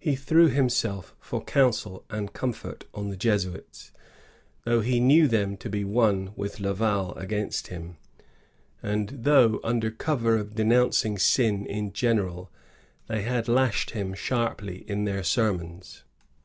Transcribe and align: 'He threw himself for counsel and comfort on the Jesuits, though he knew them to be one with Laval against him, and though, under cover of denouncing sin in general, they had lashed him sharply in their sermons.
'He 0.00 0.16
threw 0.16 0.48
himself 0.48 1.14
for 1.20 1.40
counsel 1.44 2.04
and 2.10 2.32
comfort 2.32 2.86
on 2.92 3.08
the 3.10 3.16
Jesuits, 3.16 3.92
though 4.64 4.80
he 4.80 4.98
knew 4.98 5.28
them 5.28 5.56
to 5.58 5.70
be 5.70 5.84
one 5.84 6.32
with 6.34 6.58
Laval 6.58 7.12
against 7.14 7.68
him, 7.68 7.96
and 8.82 9.10
though, 9.22 9.60
under 9.62 9.92
cover 9.92 10.36
of 10.36 10.56
denouncing 10.56 11.20
sin 11.20 11.66
in 11.66 11.92
general, 11.92 12.50
they 13.06 13.22
had 13.22 13.46
lashed 13.46 13.90
him 13.92 14.12
sharply 14.12 14.78
in 14.90 15.04
their 15.04 15.22
sermons. 15.22 16.02